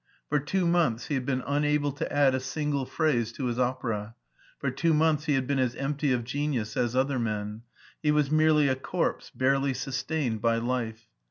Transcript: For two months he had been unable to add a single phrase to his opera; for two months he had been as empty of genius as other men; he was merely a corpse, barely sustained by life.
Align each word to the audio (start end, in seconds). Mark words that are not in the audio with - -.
For 0.29 0.39
two 0.39 0.65
months 0.65 1.05
he 1.09 1.13
had 1.13 1.27
been 1.27 1.43
unable 1.45 1.91
to 1.91 2.11
add 2.11 2.33
a 2.33 2.39
single 2.39 2.87
phrase 2.87 3.31
to 3.33 3.45
his 3.45 3.59
opera; 3.59 4.15
for 4.57 4.71
two 4.71 4.95
months 4.95 5.25
he 5.25 5.35
had 5.35 5.45
been 5.45 5.59
as 5.59 5.75
empty 5.75 6.11
of 6.11 6.23
genius 6.23 6.75
as 6.75 6.95
other 6.95 7.19
men; 7.19 7.61
he 8.01 8.09
was 8.09 8.31
merely 8.31 8.67
a 8.67 8.75
corpse, 8.75 9.29
barely 9.29 9.75
sustained 9.75 10.41
by 10.41 10.55
life. 10.57 11.05